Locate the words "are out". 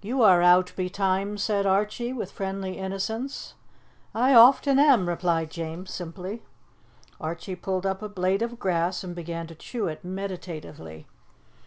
0.22-0.72